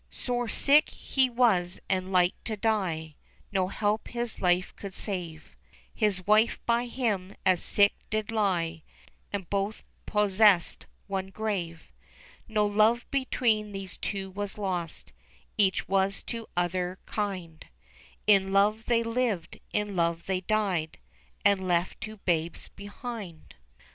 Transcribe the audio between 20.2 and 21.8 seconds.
they died, And